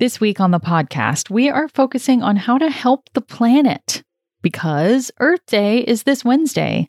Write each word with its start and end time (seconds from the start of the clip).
This 0.00 0.18
week 0.18 0.40
on 0.40 0.50
the 0.50 0.58
podcast, 0.58 1.28
we 1.28 1.50
are 1.50 1.68
focusing 1.68 2.22
on 2.22 2.36
how 2.36 2.56
to 2.56 2.70
help 2.70 3.10
the 3.12 3.20
planet 3.20 4.02
because 4.40 5.10
Earth 5.20 5.44
Day 5.44 5.80
is 5.80 6.04
this 6.04 6.24
Wednesday. 6.24 6.88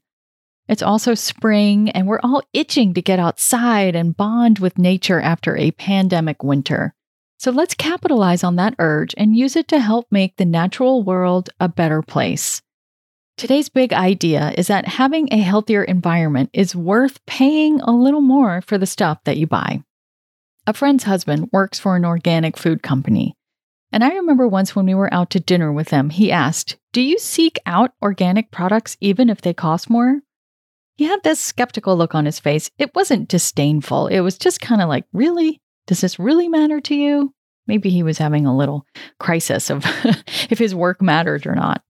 It's 0.69 0.81
also 0.81 1.13
spring, 1.13 1.89
and 1.89 2.08
we're 2.08 2.21
all 2.23 2.41
itching 2.53 2.94
to 2.94 3.02
get 3.02 3.19
outside 3.19 3.97
and 3.97 4.16
bond 4.16 4.59
with 4.59 4.77
nature 4.77 5.19
after 5.19 5.58
a 5.58 5.71
pandemic 5.71 6.41
winter. 6.41 6.95
So 7.38 7.52
let's 7.52 7.73
capitalize 7.73 8.45
on 8.45 8.55
that 8.55 8.75
urge 8.80 9.14
and 9.17 9.36
use 9.36 9.58
it 9.58 9.67
to 9.67 9.81
help 9.81 10.08
make 10.09 10.38
the 10.38 10.45
natural 10.45 11.03
world 11.03 11.49
a 11.59 11.67
better 11.67 12.02
place. 12.02 12.61
Today's 13.36 13.67
big 13.67 13.91
idea 13.91 14.53
is 14.58 14.67
that 14.67 14.88
having 14.88 15.27
a 15.33 15.38
healthier 15.38 15.83
environment 15.83 16.49
is 16.53 16.77
worth 16.77 17.19
paying 17.25 17.81
a 17.81 17.91
little 17.91 18.21
more 18.21 18.61
for 18.61 18.77
the 18.77 18.86
stuff 18.86 19.21
that 19.25 19.36
you 19.36 19.47
buy. 19.47 19.83
A 20.67 20.73
friend's 20.73 21.06
husband 21.06 21.50
works 21.52 21.80
for 21.80 21.95
an 21.95 22.06
organic 22.06 22.56
food 22.56 22.84
company. 22.84 23.36
And 23.92 24.04
I 24.04 24.14
remember 24.14 24.48
once 24.48 24.76
when 24.76 24.86
we 24.86 24.94
were 24.94 25.14
out 25.14 25.31
to 25.31 25.40
dinner 25.40 25.72
with 25.72 25.90
them, 25.90 26.12
he 26.12 26.31
asked, 26.31 26.78
Do 26.94 27.02
you 27.02 27.17
seek 27.17 27.59
out 27.66 27.94
organic 28.02 28.52
products 28.52 28.95
even 29.02 29.30
if 29.30 29.42
they 29.42 29.54
cost 29.54 29.89
more? 29.89 30.22
He 30.98 31.06
had 31.06 31.23
this 31.23 31.39
skeptical 31.39 31.98
look 31.98 32.14
on 32.14 32.26
his 32.26 32.39
face. 32.39 32.70
It 32.78 32.94
wasn't 32.94 33.28
disdainful, 33.28 34.08
it 34.08 34.20
was 34.20 34.38
just 34.38 34.62
kind 34.62 34.82
of 34.82 34.88
like, 34.88 35.06
Really? 35.14 35.59
Does 35.88 36.02
this 36.02 36.20
really 36.20 36.48
matter 36.48 36.80
to 36.80 36.95
you? 36.95 37.34
Maybe 37.66 37.89
he 37.89 38.04
was 38.04 38.20
having 38.20 38.45
a 38.45 38.56
little 38.56 38.86
crisis 39.20 39.70
of 39.70 39.84
if 40.50 40.59
his 40.59 40.76
work 40.76 41.02
mattered 41.02 41.48
or 41.48 41.56
not. 41.56 41.84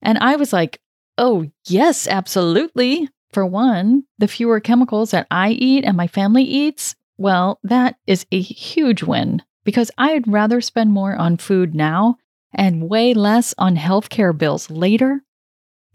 And 0.00 0.16
I 0.18 0.36
was 0.36 0.52
like, 0.52 0.80
Oh, 1.18 1.46
yes, 1.66 2.06
absolutely. 2.06 3.08
For 3.32 3.44
one, 3.44 4.04
the 4.18 4.28
fewer 4.28 4.60
chemicals 4.60 5.10
that 5.10 5.26
I 5.30 5.50
eat 5.50 5.84
and 5.84 5.96
my 5.96 6.06
family 6.06 6.44
eats, 6.44 6.94
well, 7.16 7.58
that 7.62 7.96
is 8.06 8.26
a 8.32 8.40
huge 8.40 9.02
win 9.02 9.42
because 9.64 9.90
I'd 9.98 10.26
rather 10.26 10.60
spend 10.60 10.92
more 10.92 11.16
on 11.16 11.36
food 11.36 11.74
now 11.74 12.16
and 12.54 12.88
way 12.88 13.14
less 13.14 13.54
on 13.58 13.76
healthcare 13.76 14.36
bills 14.36 14.70
later. 14.70 15.22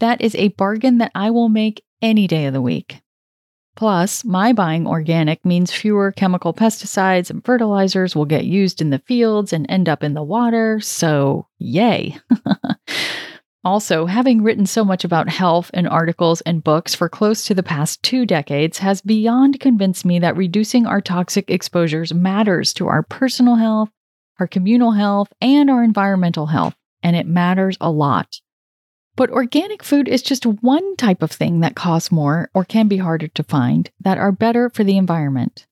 That 0.00 0.20
is 0.20 0.34
a 0.34 0.48
bargain 0.48 0.98
that 0.98 1.12
I 1.14 1.30
will 1.30 1.48
make 1.48 1.84
any 2.00 2.26
day 2.26 2.46
of 2.46 2.52
the 2.52 2.62
week. 2.62 3.02
Plus, 3.76 4.24
my 4.24 4.52
buying 4.52 4.88
organic 4.88 5.44
means 5.44 5.72
fewer 5.72 6.10
chemical 6.10 6.52
pesticides 6.52 7.30
and 7.30 7.44
fertilizers 7.44 8.16
will 8.16 8.24
get 8.24 8.44
used 8.44 8.80
in 8.80 8.90
the 8.90 8.98
fields 8.98 9.52
and 9.52 9.66
end 9.68 9.88
up 9.88 10.02
in 10.02 10.14
the 10.14 10.22
water, 10.22 10.80
so 10.80 11.46
yay. 11.58 12.16
Also, 13.64 14.06
having 14.06 14.42
written 14.42 14.66
so 14.66 14.84
much 14.84 15.04
about 15.04 15.28
health 15.28 15.70
in 15.74 15.86
articles 15.86 16.40
and 16.42 16.62
books 16.62 16.94
for 16.94 17.08
close 17.08 17.44
to 17.44 17.54
the 17.54 17.62
past 17.62 18.02
two 18.02 18.24
decades 18.24 18.78
has 18.78 19.00
beyond 19.00 19.58
convinced 19.58 20.04
me 20.04 20.18
that 20.20 20.36
reducing 20.36 20.86
our 20.86 21.00
toxic 21.00 21.50
exposures 21.50 22.14
matters 22.14 22.72
to 22.72 22.86
our 22.86 23.02
personal 23.02 23.56
health, 23.56 23.90
our 24.38 24.46
communal 24.46 24.92
health, 24.92 25.32
and 25.40 25.68
our 25.70 25.82
environmental 25.82 26.46
health, 26.46 26.76
and 27.02 27.16
it 27.16 27.26
matters 27.26 27.76
a 27.80 27.90
lot. 27.90 28.40
But 29.16 29.30
organic 29.30 29.82
food 29.82 30.06
is 30.06 30.22
just 30.22 30.46
one 30.46 30.94
type 30.94 31.22
of 31.22 31.32
thing 31.32 31.58
that 31.60 31.74
costs 31.74 32.12
more 32.12 32.50
or 32.54 32.64
can 32.64 32.86
be 32.86 32.98
harder 32.98 33.26
to 33.26 33.42
find 33.42 33.90
that 33.98 34.18
are 34.18 34.30
better 34.30 34.70
for 34.70 34.84
the 34.84 34.96
environment. 34.96 35.66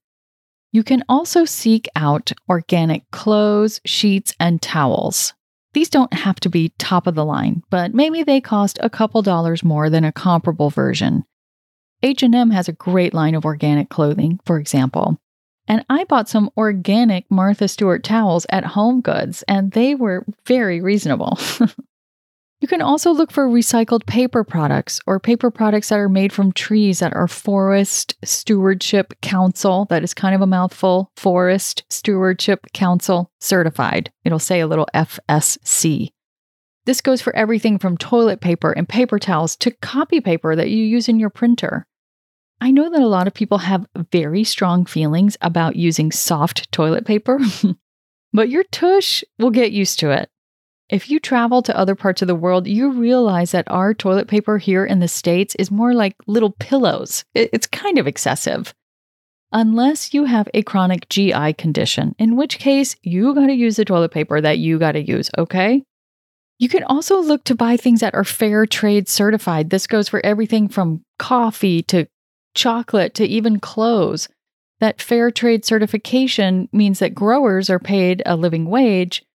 You 0.73 0.83
can 0.83 1.05
also 1.09 1.45
seek 1.45 1.89
out 1.95 2.33
organic 2.49 3.09
clothes, 3.13 3.81
sheets, 3.85 4.35
and 4.41 4.61
towels. 4.61 5.33
These 5.77 5.91
don't 5.91 6.15
have 6.15 6.41
to 6.41 6.49
be 6.49 6.73
top 6.79 7.07
of 7.07 7.17
the 7.17 7.25
line, 7.27 7.63
but 7.69 7.93
maybe 7.93 8.23
they 8.23 8.41
cost 8.41 8.79
a 8.81 8.89
couple 8.89 9.21
dollars 9.21 9.63
more 9.63 9.91
than 9.91 10.05
a 10.05 10.11
comparable 10.11 10.71
version. 10.71 11.25
H&M 12.03 12.51
has 12.51 12.67
a 12.67 12.73
great 12.73 13.13
line 13.13 13.35
of 13.35 13.45
organic 13.45 13.91
clothing, 13.91 14.41
for 14.47 14.59
example. 14.59 15.21
And 15.69 15.85
I 15.91 16.05
bought 16.05 16.31
some 16.31 16.49
organic 16.57 17.31
Martha 17.31 17.69
Stewart 17.69 18.03
towels 18.03 18.47
at 18.49 18.65
Home 18.65 19.03
Goods, 19.03 19.45
and 19.49 19.73
they 19.73 19.95
were 19.95 20.25
very 20.47 20.81
reasonable. 20.81 21.39
You 22.61 22.69
can 22.69 22.81
also 22.81 23.13
look 23.13 23.31
for 23.31 23.47
recycled 23.47 24.07
paper 24.07 24.43
products 24.43 24.99
or 25.07 25.21
paper 25.21 25.51
products 25.51 25.91
that 25.91 25.99
are 25.99 26.09
made 26.09 26.33
from 26.33 26.53
trees 26.53 27.01
that 27.01 27.15
are 27.15 27.29
Forest 27.29 28.17
Stewardship 28.25 29.13
Council, 29.21 29.85
that 29.91 30.03
is 30.03 30.15
kind 30.15 30.35
of 30.35 30.41
a 30.41 30.47
mouthful, 30.47 31.13
Forest 31.17 31.85
Stewardship 31.91 32.67
Council 32.73 33.31
certified. 33.41 34.11
It'll 34.25 34.39
say 34.39 34.61
a 34.61 34.67
little 34.67 34.89
FSC. 34.95 36.09
This 36.87 37.03
goes 37.03 37.21
for 37.21 37.37
everything 37.37 37.79
from 37.79 37.99
toilet 37.99 38.41
paper 38.41 38.73
and 38.73 38.89
paper 38.89 39.19
towels 39.19 39.55
to 39.57 39.71
copy 39.71 40.21
paper 40.21 40.57
that 40.57 40.71
you 40.71 40.83
use 40.83 41.11
in 41.11 41.21
your 41.21 41.31
printer. 41.31 41.85
I 42.61 42.71
know 42.71 42.89
that 42.89 43.03
a 43.03 43.07
lot 43.07 43.27
of 43.27 43.35
people 43.35 43.59
have 43.59 43.87
very 44.13 44.45
strong 44.45 44.87
feelings 44.87 45.37
about 45.43 45.77
using 45.77 46.11
soft 46.11 46.73
toilet 46.73 47.05
paper, 47.05 47.39
but 48.33 48.49
your 48.49 48.65
tush 48.65 49.23
will 49.39 49.51
get 49.51 49.73
used 49.73 49.99
to 49.99 50.11
it. 50.11 50.31
If 50.89 51.11
you 51.11 51.19
travel 51.19 51.63
to 51.63 51.77
other 51.77 51.97
parts 51.97 52.23
of 52.23 52.29
the 52.29 52.35
world, 52.37 52.69
you 52.69 52.93
realize 52.93 53.51
that 53.51 53.69
our 53.69 53.93
toilet 53.93 54.29
paper 54.29 54.59
here 54.59 54.85
in 54.85 55.01
the 55.01 55.09
States 55.09 55.57
is 55.57 55.71
more 55.71 55.93
like 55.95 56.15
little 56.29 56.53
pillows. 56.53 57.25
It's 57.35 57.67
kind 57.67 57.99
of 57.99 58.07
excessive. 58.07 58.73
Unless 59.53 60.15
you 60.15 60.27
have 60.27 60.49
a 60.55 60.63
chronic 60.63 61.09
GI 61.09 61.55
condition, 61.55 62.15
in 62.19 62.37
which 62.37 62.59
case 62.59 62.95
you 63.03 63.35
got 63.35 63.47
to 63.47 63.53
use 63.53 63.77
the 63.77 63.85
toilet 63.85 64.13
paper 64.13 64.41
that 64.41 64.59
you 64.59 64.79
got 64.79 64.93
to 64.93 65.03
use, 65.03 65.29
okay? 65.37 65.83
You 66.59 66.69
can 66.69 66.85
also 66.85 67.21
look 67.21 67.43
to 67.45 67.55
buy 67.55 67.77
things 67.77 68.01
that 68.01 68.15
are 68.15 68.25
fair 68.25 68.65
trade 68.65 69.09
certified. 69.09 69.71
This 69.71 69.87
goes 69.89 70.09
for 70.09 70.25
everything 70.25 70.69
from 70.69 71.03
coffee 71.19 71.83
to 71.85 72.07
chocolate 72.55 73.15
to 73.15 73.27
even 73.27 73.59
clothes. 73.59 74.29
That 74.79 75.03
fair 75.03 75.31
trade 75.31 75.65
certification 75.65 76.69
means 76.73 77.01
that 77.01 77.15
growers 77.15 77.69
are 77.71 77.79
paid 77.79 78.23
a 78.25 78.37
living 78.37 78.67
wage 78.67 79.26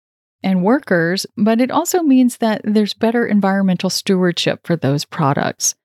and 0.43 0.63
workers, 0.63 1.25
but 1.37 1.61
it 1.61 1.71
also 1.71 2.01
means 2.01 2.37
that 2.37 2.61
there's 2.63 2.93
better 2.93 3.25
environmental 3.25 3.89
stewardship 3.89 4.65
for 4.65 4.75
those 4.75 5.05
products. 5.05 5.75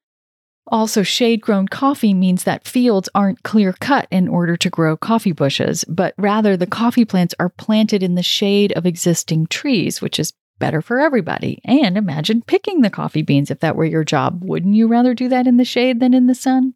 Also, 0.69 1.03
shade 1.03 1.41
grown 1.41 1.69
coffee 1.69 2.13
means 2.13 2.43
that 2.43 2.67
fields 2.67 3.09
aren't 3.15 3.45
clear 3.45 3.73
cut 3.75 4.09
in 4.11 4.27
order 4.27 4.57
to 4.57 4.71
grow 4.71 4.97
coffee 4.97 5.33
bushes, 5.33 5.85
but 5.85 6.13
rather 6.19 6.57
the 6.57 6.67
coffee 6.67 7.05
plants 7.05 7.35
are 7.39 7.49
planted 7.49 8.03
in 8.03 8.17
the 8.17 8.23
shade 8.23 8.73
of 8.73 8.85
existing 8.85 9.47
trees, 9.47 10.03
which 10.03 10.19
is 10.19 10.33
better 10.59 10.83
for 10.83 10.99
everybody. 10.99 11.61
And 11.65 11.97
imagine 11.97 12.43
picking 12.43 12.81
the 12.81 12.91
coffee 12.91 13.23
beans 13.23 13.51
if 13.51 13.61
that 13.61 13.77
were 13.77 13.85
your 13.85 14.05
job. 14.05 14.43
Wouldn't 14.45 14.75
you 14.75 14.89
rather 14.89 15.15
do 15.15 15.29
that 15.29 15.47
in 15.47 15.57
the 15.57 15.65
shade 15.65 16.01
than 16.01 16.15
in 16.15 16.27
the 16.27 16.35
sun? 16.35 16.75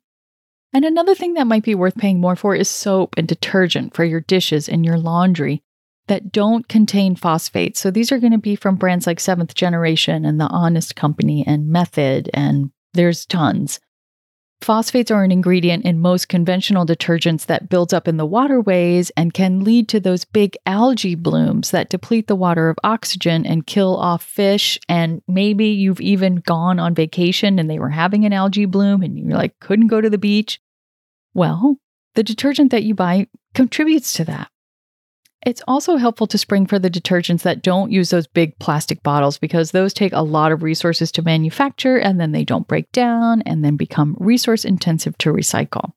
And 0.72 0.84
another 0.84 1.16
thing 1.16 1.34
that 1.34 1.48
might 1.48 1.64
be 1.64 1.74
worth 1.74 1.96
paying 1.96 2.20
more 2.20 2.36
for 2.36 2.54
is 2.54 2.68
soap 2.68 3.14
and 3.16 3.26
detergent 3.26 3.94
for 3.94 4.04
your 4.04 4.20
dishes 4.20 4.68
and 4.68 4.84
your 4.84 4.98
laundry 4.98 5.64
that 6.10 6.32
don't 6.32 6.68
contain 6.68 7.14
phosphates. 7.14 7.78
So 7.78 7.92
these 7.92 8.10
are 8.10 8.18
going 8.18 8.32
to 8.32 8.38
be 8.38 8.56
from 8.56 8.74
brands 8.74 9.06
like 9.06 9.20
Seventh 9.20 9.54
Generation 9.54 10.24
and 10.24 10.40
The 10.40 10.48
Honest 10.48 10.96
Company 10.96 11.44
and 11.46 11.68
Method, 11.68 12.28
and 12.34 12.72
there's 12.94 13.24
tons. 13.24 13.78
Phosphates 14.60 15.12
are 15.12 15.22
an 15.22 15.30
ingredient 15.30 15.84
in 15.84 16.00
most 16.00 16.28
conventional 16.28 16.84
detergents 16.84 17.46
that 17.46 17.68
builds 17.68 17.92
up 17.92 18.08
in 18.08 18.16
the 18.16 18.26
waterways 18.26 19.10
and 19.16 19.32
can 19.32 19.62
lead 19.62 19.88
to 19.88 20.00
those 20.00 20.24
big 20.24 20.56
algae 20.66 21.14
blooms 21.14 21.70
that 21.70 21.90
deplete 21.90 22.26
the 22.26 22.34
water 22.34 22.68
of 22.68 22.76
oxygen 22.82 23.46
and 23.46 23.68
kill 23.68 23.96
off 23.96 24.24
fish. 24.24 24.80
And 24.88 25.22
maybe 25.28 25.68
you've 25.68 26.00
even 26.00 26.36
gone 26.36 26.80
on 26.80 26.92
vacation 26.92 27.60
and 27.60 27.70
they 27.70 27.78
were 27.78 27.88
having 27.88 28.24
an 28.24 28.32
algae 28.32 28.66
bloom 28.66 29.02
and 29.02 29.16
you're 29.16 29.38
like 29.38 29.58
couldn't 29.60 29.86
go 29.86 30.00
to 30.00 30.10
the 30.10 30.18
beach. 30.18 30.60
Well, 31.34 31.76
the 32.16 32.24
detergent 32.24 32.72
that 32.72 32.82
you 32.82 32.94
buy 32.96 33.28
contributes 33.54 34.12
to 34.14 34.24
that. 34.24 34.50
It's 35.46 35.62
also 35.66 35.96
helpful 35.96 36.26
to 36.26 36.38
spring 36.38 36.66
for 36.66 36.78
the 36.78 36.90
detergents 36.90 37.42
that 37.42 37.62
don't 37.62 37.90
use 37.90 38.10
those 38.10 38.26
big 38.26 38.58
plastic 38.58 39.02
bottles 39.02 39.38
because 39.38 39.70
those 39.70 39.94
take 39.94 40.12
a 40.12 40.20
lot 40.20 40.52
of 40.52 40.62
resources 40.62 41.10
to 41.12 41.22
manufacture 41.22 41.96
and 41.96 42.20
then 42.20 42.32
they 42.32 42.44
don't 42.44 42.68
break 42.68 42.92
down 42.92 43.40
and 43.42 43.64
then 43.64 43.76
become 43.76 44.16
resource 44.20 44.66
intensive 44.66 45.16
to 45.18 45.32
recycle. 45.32 45.92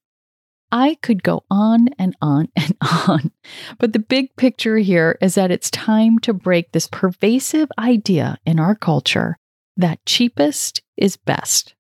I 0.72 0.98
could 1.02 1.24
go 1.24 1.44
on 1.52 1.90
and 2.00 2.16
on 2.22 2.48
and 2.56 2.76
on, 2.82 3.32
but 3.80 3.92
the 3.92 4.00
big 4.00 4.34
picture 4.38 4.78
here 4.78 5.18
is 5.22 5.36
that 5.36 5.52
it's 5.52 5.70
time 5.70 6.20
to 6.20 6.34
break 6.34 6.72
this 6.72 6.88
pervasive 6.88 7.70
idea 7.78 8.38
in 8.46 8.60
our 8.60 8.76
culture 8.76 9.38
that 9.76 10.06
cheapest 10.06 10.82
is 10.96 11.18
best. 11.18 11.76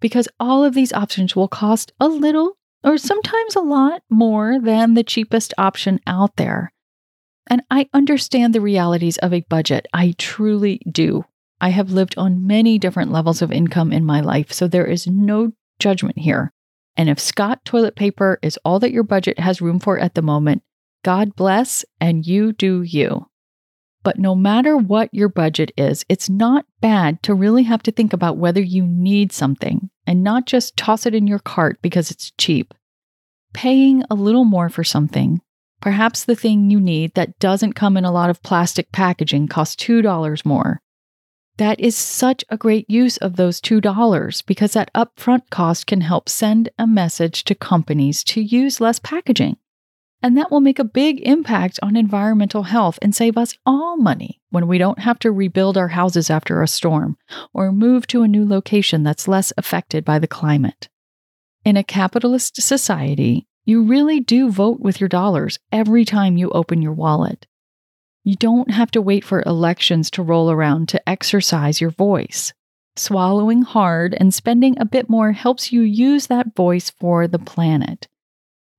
Because 0.00 0.28
all 0.38 0.64
of 0.64 0.74
these 0.74 0.92
options 0.92 1.34
will 1.34 1.48
cost 1.48 1.92
a 1.98 2.08
little 2.08 2.58
or 2.84 2.98
sometimes 2.98 3.56
a 3.56 3.60
lot 3.60 4.02
more 4.10 4.60
than 4.60 4.92
the 4.92 5.02
cheapest 5.02 5.54
option 5.56 5.98
out 6.06 6.36
there. 6.36 6.73
And 7.48 7.62
I 7.70 7.88
understand 7.92 8.54
the 8.54 8.60
realities 8.60 9.18
of 9.18 9.32
a 9.32 9.44
budget. 9.48 9.86
I 9.92 10.14
truly 10.18 10.80
do. 10.90 11.24
I 11.60 11.70
have 11.70 11.90
lived 11.90 12.14
on 12.16 12.46
many 12.46 12.78
different 12.78 13.12
levels 13.12 13.42
of 13.42 13.52
income 13.52 13.92
in 13.92 14.04
my 14.04 14.20
life, 14.20 14.52
so 14.52 14.66
there 14.66 14.86
is 14.86 15.06
no 15.06 15.52
judgment 15.78 16.18
here. 16.18 16.52
And 16.96 17.08
if 17.08 17.18
Scott 17.18 17.64
toilet 17.64 17.96
paper 17.96 18.38
is 18.42 18.58
all 18.64 18.78
that 18.80 18.92
your 18.92 19.02
budget 19.02 19.38
has 19.38 19.60
room 19.60 19.78
for 19.78 19.98
at 19.98 20.14
the 20.14 20.22
moment, 20.22 20.62
God 21.04 21.36
bless 21.36 21.84
and 22.00 22.26
you 22.26 22.52
do 22.52 22.82
you. 22.82 23.26
But 24.02 24.18
no 24.18 24.34
matter 24.34 24.76
what 24.76 25.12
your 25.12 25.28
budget 25.28 25.72
is, 25.76 26.04
it's 26.08 26.28
not 26.28 26.66
bad 26.80 27.22
to 27.22 27.34
really 27.34 27.62
have 27.62 27.82
to 27.84 27.92
think 27.92 28.12
about 28.12 28.36
whether 28.36 28.60
you 28.60 28.86
need 28.86 29.32
something 29.32 29.90
and 30.06 30.22
not 30.22 30.46
just 30.46 30.76
toss 30.76 31.06
it 31.06 31.14
in 31.14 31.26
your 31.26 31.38
cart 31.38 31.78
because 31.80 32.10
it's 32.10 32.32
cheap. 32.38 32.74
Paying 33.54 34.04
a 34.10 34.14
little 34.14 34.44
more 34.44 34.68
for 34.68 34.84
something 34.84 35.40
Perhaps 35.84 36.24
the 36.24 36.34
thing 36.34 36.70
you 36.70 36.80
need 36.80 37.12
that 37.12 37.38
doesn't 37.38 37.74
come 37.74 37.98
in 37.98 38.06
a 38.06 38.10
lot 38.10 38.30
of 38.30 38.42
plastic 38.42 38.90
packaging 38.90 39.48
costs 39.48 39.76
$2 39.84 40.42
more. 40.42 40.80
That 41.58 41.78
is 41.78 41.94
such 41.94 42.42
a 42.48 42.56
great 42.56 42.88
use 42.88 43.18
of 43.18 43.36
those 43.36 43.60
$2 43.60 44.46
because 44.46 44.72
that 44.72 44.90
upfront 44.94 45.50
cost 45.50 45.86
can 45.86 46.00
help 46.00 46.30
send 46.30 46.70
a 46.78 46.86
message 46.86 47.44
to 47.44 47.54
companies 47.54 48.24
to 48.24 48.40
use 48.40 48.80
less 48.80 48.98
packaging. 48.98 49.58
And 50.22 50.38
that 50.38 50.50
will 50.50 50.62
make 50.62 50.78
a 50.78 50.84
big 50.84 51.20
impact 51.20 51.78
on 51.82 51.96
environmental 51.96 52.62
health 52.62 52.98
and 53.02 53.14
save 53.14 53.36
us 53.36 53.54
all 53.66 53.98
money 53.98 54.40
when 54.48 54.66
we 54.66 54.78
don't 54.78 55.00
have 55.00 55.18
to 55.18 55.30
rebuild 55.30 55.76
our 55.76 55.88
houses 55.88 56.30
after 56.30 56.62
a 56.62 56.66
storm 56.66 57.18
or 57.52 57.72
move 57.72 58.06
to 58.06 58.22
a 58.22 58.28
new 58.28 58.48
location 58.48 59.02
that's 59.02 59.28
less 59.28 59.52
affected 59.58 60.02
by 60.02 60.18
the 60.18 60.26
climate. 60.26 60.88
In 61.62 61.76
a 61.76 61.84
capitalist 61.84 62.62
society, 62.62 63.46
you 63.64 63.82
really 63.82 64.20
do 64.20 64.50
vote 64.50 64.80
with 64.80 65.00
your 65.00 65.08
dollars 65.08 65.58
every 65.72 66.04
time 66.04 66.36
you 66.36 66.50
open 66.50 66.82
your 66.82 66.92
wallet. 66.92 67.46
You 68.22 68.36
don't 68.36 68.70
have 68.70 68.90
to 68.92 69.02
wait 69.02 69.24
for 69.24 69.42
elections 69.44 70.10
to 70.12 70.22
roll 70.22 70.50
around 70.50 70.88
to 70.90 71.08
exercise 71.08 71.80
your 71.80 71.90
voice. 71.90 72.52
Swallowing 72.96 73.62
hard 73.62 74.14
and 74.18 74.32
spending 74.32 74.78
a 74.78 74.84
bit 74.84 75.10
more 75.10 75.32
helps 75.32 75.72
you 75.72 75.82
use 75.82 76.28
that 76.28 76.54
voice 76.54 76.90
for 76.90 77.26
the 77.26 77.38
planet. 77.38 78.06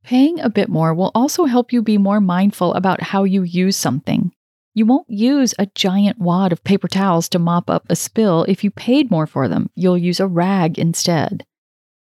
Paying 0.04 0.40
a 0.40 0.50
bit 0.50 0.70
more 0.70 0.94
will 0.94 1.12
also 1.14 1.46
help 1.46 1.74
you 1.74 1.82
be 1.82 1.98
more 1.98 2.22
mindful 2.22 2.74
about 2.76 3.02
how 3.02 3.24
you 3.24 3.44
use 3.44 3.76
something. 3.76 4.32
You 4.76 4.86
won't 4.86 5.10
use 5.10 5.54
a 5.58 5.68
giant 5.68 6.20
wad 6.20 6.52
of 6.52 6.64
paper 6.64 6.88
towels 6.88 7.28
to 7.30 7.40
mop 7.40 7.70
up 7.70 7.86
a 7.90 7.96
spill 7.96 8.44
if 8.48 8.64
you 8.64 8.72
paid 8.72 9.10
more 9.10 9.26
for 9.26 9.48
them. 9.48 9.70
You'll 9.76 9.98
use 9.98 10.20
a 10.20 10.28
rag 10.28 10.78
instead. 10.78 11.46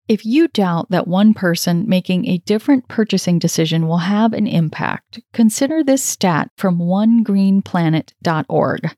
If 0.09 0.25
you 0.25 0.49
doubt 0.49 0.87
that 0.89 1.07
one 1.07 1.33
person 1.33 1.87
making 1.87 2.27
a 2.27 2.39
different 2.39 2.89
purchasing 2.89 3.39
decision 3.39 3.87
will 3.87 3.99
have 3.99 4.33
an 4.33 4.47
impact, 4.47 5.21
consider 5.31 5.81
this 5.81 6.03
stat 6.03 6.51
from 6.57 6.77
onegreenplanet.org. 6.77 8.95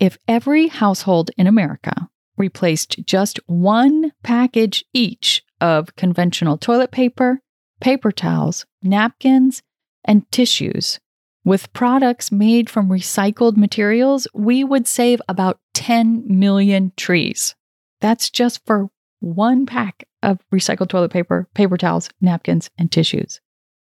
If 0.00 0.16
every 0.26 0.68
household 0.68 1.30
in 1.36 1.46
America 1.46 2.08
replaced 2.38 3.04
just 3.04 3.40
one 3.46 4.12
package 4.22 4.86
each 4.94 5.42
of 5.60 5.94
conventional 5.96 6.56
toilet 6.56 6.92
paper, 6.92 7.40
paper 7.80 8.10
towels, 8.10 8.64
napkins, 8.82 9.62
and 10.02 10.24
tissues 10.32 10.98
with 11.44 11.70
products 11.74 12.32
made 12.32 12.70
from 12.70 12.88
recycled 12.88 13.58
materials, 13.58 14.26
we 14.32 14.64
would 14.64 14.86
save 14.86 15.20
about 15.28 15.60
10 15.74 16.24
million 16.26 16.92
trees. 16.96 17.54
That's 18.00 18.30
just 18.30 18.64
for 18.64 18.88
one 19.20 19.66
pack 19.66 20.06
of 20.22 20.38
recycled 20.52 20.88
toilet 20.88 21.10
paper, 21.10 21.48
paper 21.54 21.76
towels, 21.76 22.08
napkins, 22.20 22.70
and 22.78 22.90
tissues. 22.90 23.40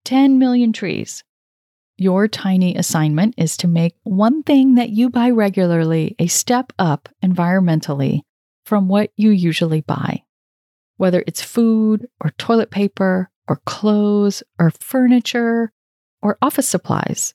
10 0.04 0.38
million 0.38 0.72
trees. 0.72 1.24
Your 1.96 2.26
tiny 2.26 2.74
assignment 2.76 3.34
is 3.38 3.56
to 3.58 3.68
make 3.68 3.94
one 4.02 4.42
thing 4.42 4.74
that 4.74 4.90
you 4.90 5.10
buy 5.10 5.30
regularly 5.30 6.16
a 6.18 6.26
step 6.26 6.72
up 6.78 7.08
environmentally 7.22 8.20
from 8.64 8.88
what 8.88 9.10
you 9.16 9.30
usually 9.30 9.80
buy. 9.80 10.22
Whether 10.96 11.22
it's 11.26 11.42
food 11.42 12.06
or 12.20 12.30
toilet 12.30 12.70
paper 12.70 13.30
or 13.46 13.60
clothes 13.66 14.42
or 14.58 14.70
furniture 14.70 15.70
or 16.22 16.38
office 16.42 16.68
supplies. 16.68 17.34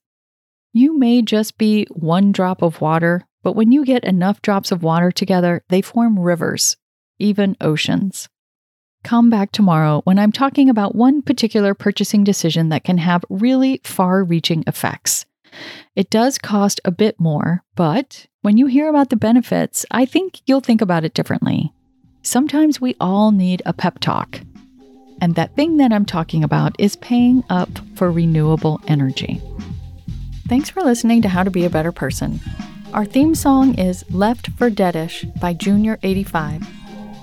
You 0.73 0.97
may 0.97 1.21
just 1.21 1.57
be 1.57 1.87
one 1.91 2.31
drop 2.31 2.61
of 2.61 2.81
water, 2.81 3.25
but 3.43 3.55
when 3.55 3.71
you 3.71 3.85
get 3.85 4.03
enough 4.03 4.41
drops 4.41 4.71
of 4.71 4.83
water 4.83 5.11
together, 5.11 5.63
they 5.69 5.81
form 5.81 6.19
rivers 6.19 6.77
even 7.19 7.55
oceans. 7.61 8.29
Come 9.03 9.29
back 9.29 9.51
tomorrow 9.51 10.01
when 10.03 10.19
I'm 10.19 10.31
talking 10.31 10.69
about 10.69 10.93
one 10.93 11.21
particular 11.21 11.73
purchasing 11.73 12.23
decision 12.23 12.69
that 12.69 12.83
can 12.83 12.97
have 12.97 13.23
really 13.29 13.81
far 13.83 14.23
reaching 14.23 14.63
effects. 14.67 15.25
It 15.95 16.09
does 16.09 16.37
cost 16.37 16.81
a 16.83 16.91
bit 16.91 17.19
more, 17.19 17.63
but 17.75 18.27
when 18.41 18.57
you 18.57 18.67
hear 18.67 18.89
about 18.89 19.09
the 19.09 19.15
benefits, 19.15 19.85
I 19.89 20.05
think 20.05 20.41
you'll 20.45 20.59
think 20.59 20.81
about 20.81 21.05
it 21.05 21.13
differently. 21.13 21.73
Sometimes 22.21 22.81
we 22.81 22.95
all 22.99 23.31
need 23.31 23.61
a 23.65 23.73
pep 23.73 23.99
talk. 23.99 24.41
And 25.21 25.35
that 25.35 25.55
thing 25.55 25.77
that 25.77 25.91
I'm 25.91 26.05
talking 26.05 26.43
about 26.43 26.75
is 26.77 26.95
paying 26.97 27.43
up 27.49 27.69
for 27.95 28.11
renewable 28.11 28.79
energy. 28.87 29.41
Thanks 30.47 30.69
for 30.69 30.81
listening 30.81 31.21
to 31.21 31.29
How 31.29 31.43
to 31.43 31.51
Be 31.51 31.65
a 31.65 31.69
Better 31.69 31.91
Person. 31.91 32.39
Our 32.93 33.05
theme 33.05 33.35
song 33.35 33.75
is 33.75 34.03
Left 34.09 34.49
for 34.57 34.69
Deadish 34.69 35.39
by 35.39 35.53
Junior85. 35.53 36.78